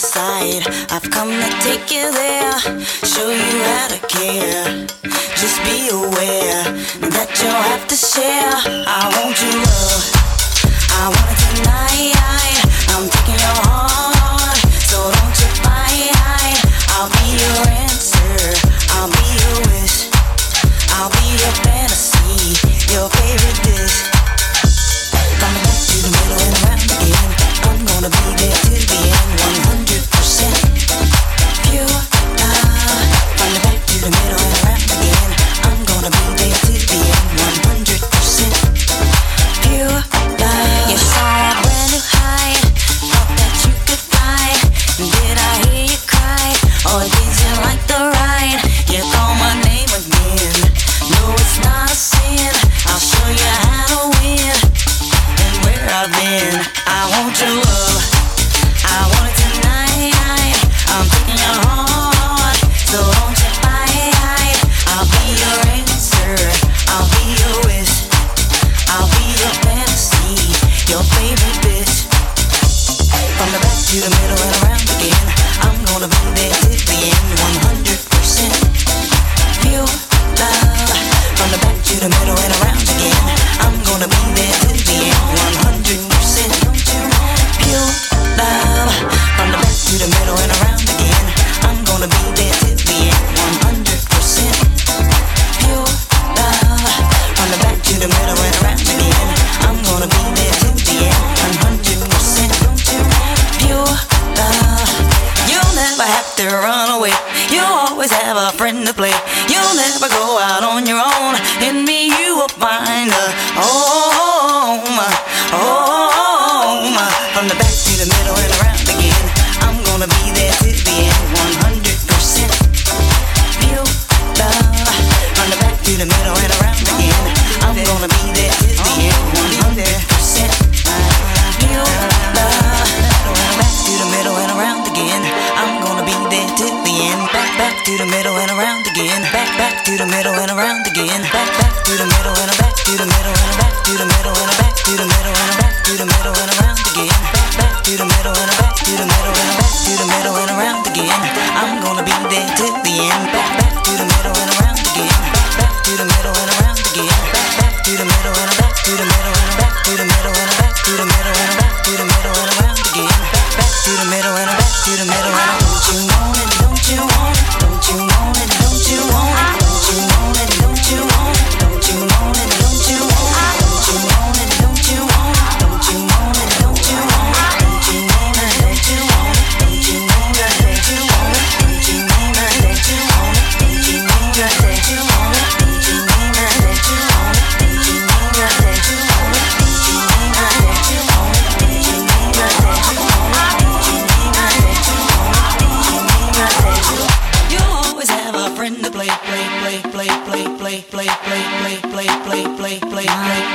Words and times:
side. 0.00 0.64
I've 0.90 1.10
come 1.10 1.28
to 1.28 1.50
take 1.60 1.92
you 1.92 2.10
there, 2.10 2.58
show 3.04 3.28
you 3.28 3.52
how 3.68 3.88
to 3.92 4.00
care. 4.08 4.86
Just 5.36 5.60
be 5.68 5.92
aware 5.92 6.64
that 7.12 7.28
you'll 7.36 7.64
have 7.68 7.84
to 7.88 7.96
share. 7.96 8.48
I 8.88 9.12
want 9.12 9.36
you 9.36 9.52
love, 9.60 10.04
I 10.96 11.04
want 11.12 11.28
it 11.28 11.40
tonight. 11.52 12.16
I'm 12.96 13.12
taking 13.12 13.40
your 13.44 13.60
heart, 13.68 14.56
so 14.88 15.12
don't 15.12 15.36
you 15.36 15.50
fight. 15.60 16.16
I'll 16.96 17.12
be 17.12 17.36
your 17.36 17.60
answer, 17.84 18.56
I'll 18.96 19.12
be 19.12 19.26
your 19.36 19.56
wish, 19.68 20.08
I'll 20.96 21.12
be 21.12 21.26
your 21.36 21.54
fantasy, 21.60 22.56
your 22.88 23.12
favorite 23.20 23.60
dish. 23.68 24.08
Coming 25.12 25.60
back 25.60 25.76
to 25.92 25.96
the 26.00 26.08
middle 26.08 26.40
and 26.40 26.56
round 26.64 26.88
again. 26.88 27.30
I'm 27.68 27.84
gonna 27.84 28.08
be. 28.08 28.39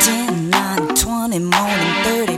10, 0.06 0.52
9, 0.52 0.96
20, 0.96 1.40
more 1.40 1.52
than 1.52 2.28
30, 2.28 2.38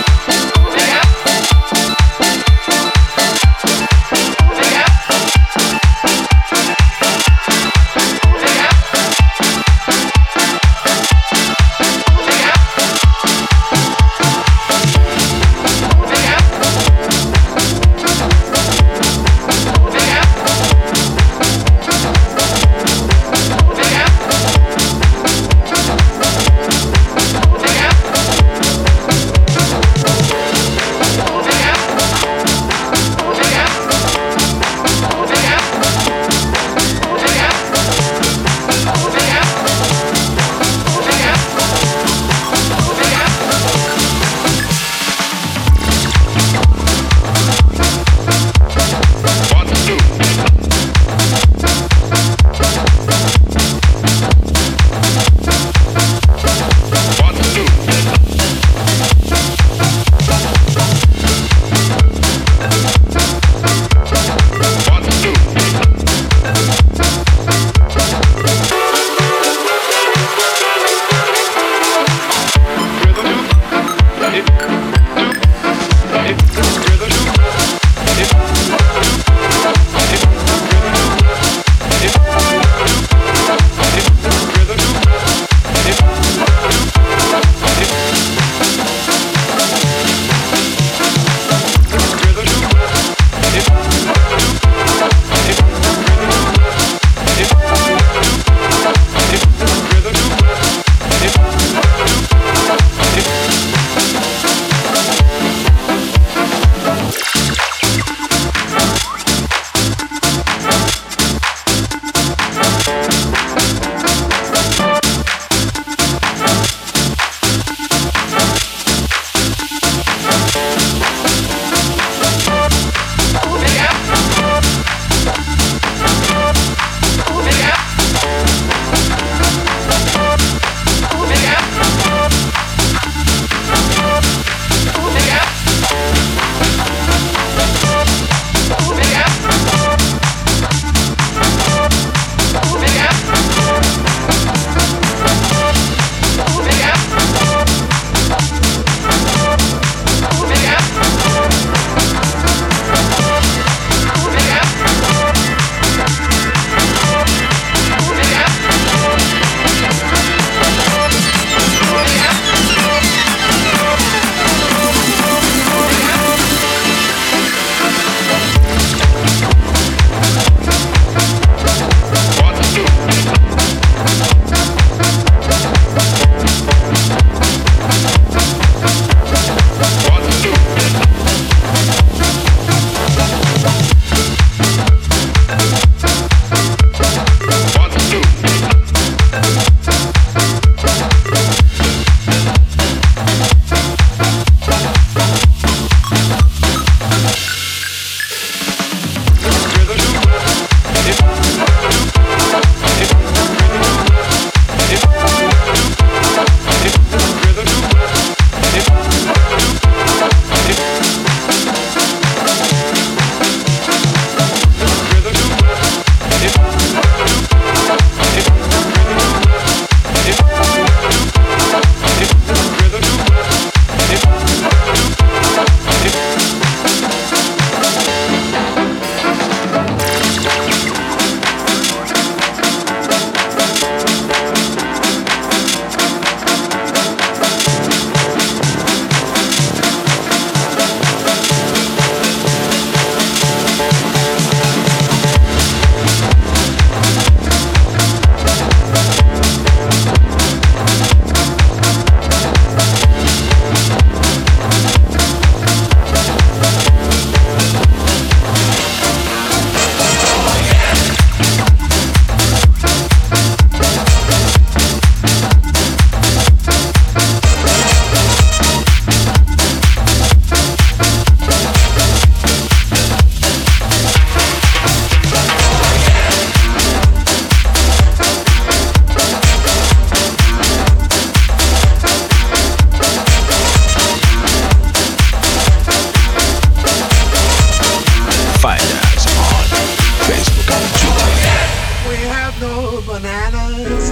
bananas. 293.05 294.11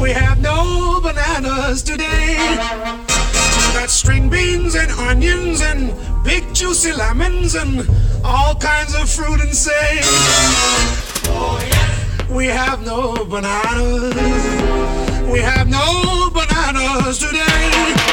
We 0.00 0.10
have 0.10 0.40
no 0.40 1.00
bananas 1.00 1.82
today. 1.82 2.36
Got 3.72 3.90
string 3.90 4.28
beans 4.28 4.74
and 4.74 4.90
onions 4.92 5.60
and 5.60 5.94
big 6.24 6.54
juicy 6.54 6.92
lemons 6.92 7.54
and 7.54 7.88
all 8.24 8.54
kinds 8.56 8.94
of 8.94 9.08
fruit 9.08 9.40
and 9.40 9.54
say. 9.54 10.00
Oh, 11.26 11.58
yes. 11.60 12.28
We 12.30 12.46
have 12.46 12.84
no 12.84 13.24
bananas. 13.24 14.14
We 15.30 15.40
have 15.40 15.68
no 15.68 16.30
bananas 16.30 17.18
today. 17.18 18.03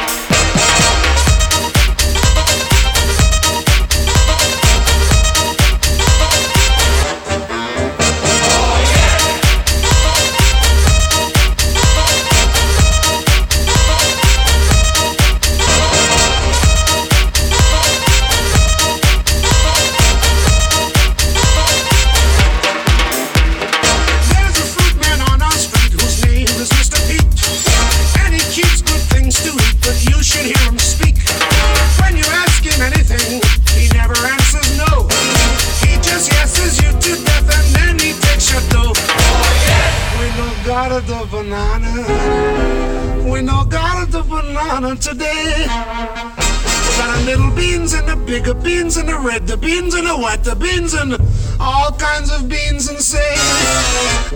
today. 44.95 45.53
We 45.61 46.91
got 46.97 47.17
a 47.17 47.21
little 47.25 47.51
beans 47.51 47.93
and 47.93 48.07
the 48.07 48.15
bigger 48.15 48.53
beans 48.53 48.97
and 48.97 49.07
the 49.07 49.17
red 49.19 49.47
the 49.47 49.57
beans 49.57 49.93
and 49.95 50.07
the 50.07 50.17
white 50.17 50.43
the 50.43 50.55
beans 50.55 50.93
and 50.93 51.15
all 51.59 51.91
kinds 51.91 52.31
of 52.31 52.49
beans 52.49 52.89
and 52.89 52.99
say 52.99 53.31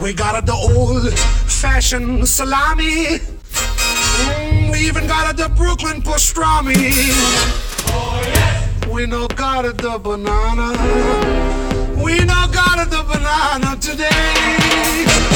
we 0.02 0.14
got 0.14 0.46
the 0.46 0.54
old 0.54 1.12
fashioned 1.18 2.28
salami. 2.28 3.20
Mm, 3.48 4.72
we 4.72 4.80
even 4.80 5.08
got 5.08 5.36
the 5.36 5.50
Brooklyn 5.50 6.02
pastrami. 6.02 6.76
Oh 7.88 8.22
yes. 8.26 8.88
We 8.88 9.06
no 9.08 9.28
got 9.28 9.64
the 9.78 10.00
banana. 10.00 10.72
We 12.04 12.20
no 12.20 12.48
got 12.54 12.90
the 12.90 13.04
banana 13.04 13.76
today. 13.82 15.35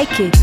Like 0.00 0.18
it. 0.18 0.39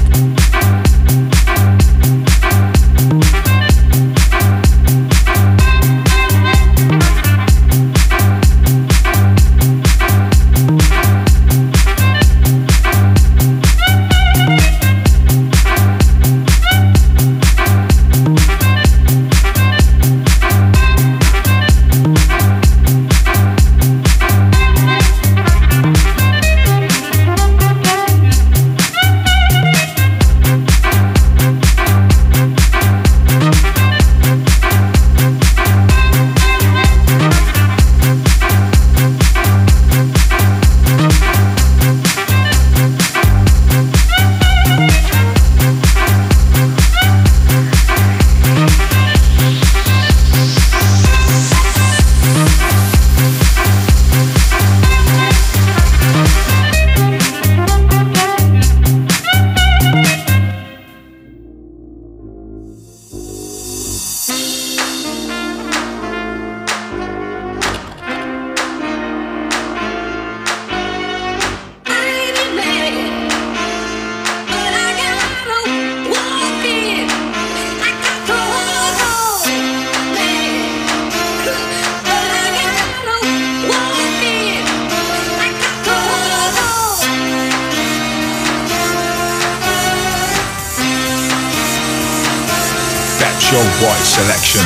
Show 93.48 93.64
Boy 93.80 93.96
Selection 94.04 94.66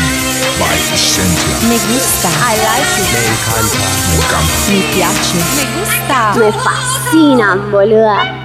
by 0.58 0.74
Cynthia. 0.98 1.70
Me 1.70 1.78
gusta. 1.86 2.30
I 2.34 2.58
like 2.66 2.90
it. 2.98 3.14
Me 3.14 3.22
encanta. 3.30 3.78
Me 4.10 4.16
encanta. 4.18 4.58
Me 4.74 4.82
piace. 4.90 5.38
Me 5.54 5.66
gusta. 5.78 6.34
Me 6.40 6.52
fascina, 6.52 7.56
boluda. 7.70 8.41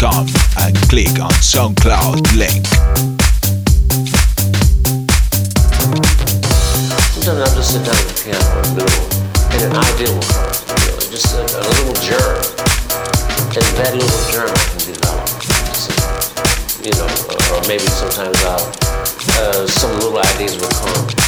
pepshowboys.com 0.00 0.26
and 0.58 0.76
click 0.88 1.20
on 1.20 1.30
SoundCloud 1.40 2.36
link. 2.36 2.66
Sometimes 7.12 7.40
I'll 7.40 7.54
just 7.54 7.72
sit 7.72 7.84
down 7.84 7.94
at 7.94 8.06
the 8.08 8.22
piano 8.24 8.56
in 8.56 8.62
the 8.62 8.80
middle, 8.80 9.04
and 9.52 9.62
an 9.62 9.76
idea 9.76 10.08
will 10.08 10.22
come. 10.22 10.48
You 10.80 11.10
just 11.10 11.34
a, 11.34 11.42
a 11.42 11.68
little 11.68 11.94
germ, 12.00 12.40
and 13.56 13.66
that 13.76 13.92
little 13.94 14.24
germ 14.32 14.50
I 14.50 14.64
can 14.68 14.80
develop. 14.88 15.28
So, 15.76 15.92
you 16.82 16.92
know, 16.96 17.08
or, 17.28 17.56
or 17.56 17.68
maybe 17.68 17.86
sometimes 17.86 18.42
I'll, 18.44 18.72
uh, 19.38 19.66
some 19.66 19.92
little 19.96 20.18
ideas 20.18 20.56
will 20.56 20.68
come. 20.68 21.19